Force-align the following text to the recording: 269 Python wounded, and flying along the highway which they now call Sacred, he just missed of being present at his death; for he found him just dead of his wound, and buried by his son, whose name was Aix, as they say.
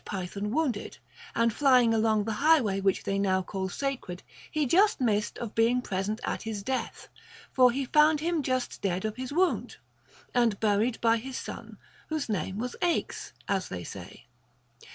269 0.05 0.49
Python 0.49 0.55
wounded, 0.55 0.97
and 1.35 1.53
flying 1.53 1.93
along 1.93 2.23
the 2.23 2.33
highway 2.41 2.81
which 2.81 3.03
they 3.03 3.19
now 3.19 3.43
call 3.43 3.69
Sacred, 3.69 4.23
he 4.49 4.65
just 4.65 4.99
missed 4.99 5.37
of 5.37 5.53
being 5.53 5.79
present 5.79 6.19
at 6.23 6.41
his 6.41 6.63
death; 6.63 7.07
for 7.51 7.69
he 7.71 7.85
found 7.85 8.19
him 8.19 8.41
just 8.41 8.81
dead 8.81 9.05
of 9.05 9.15
his 9.17 9.31
wound, 9.31 9.77
and 10.33 10.59
buried 10.59 10.99
by 11.01 11.17
his 11.17 11.37
son, 11.37 11.77
whose 12.07 12.27
name 12.29 12.57
was 12.57 12.75
Aix, 12.81 13.31
as 13.47 13.69
they 13.69 13.83
say. 13.83 14.25